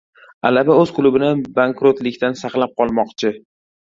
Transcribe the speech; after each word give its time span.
Alaba 0.49 0.77
o‘z 0.83 0.93
klubini 0.99 1.29
bankrotlikdan 1.59 2.39
saqlab 2.41 2.75
qolmoqchi 2.81 3.35